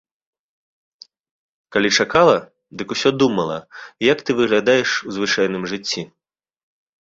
Калі 1.75 1.89
чакала, 2.03 2.33
дык 2.79 2.87
усё 2.95 3.09
думала, 3.25 3.57
як 4.13 4.17
ты 4.31 4.37
выглядаеш 4.41 4.89
у 5.11 5.15
звычайным 5.19 5.63
жыцці? 5.75 6.03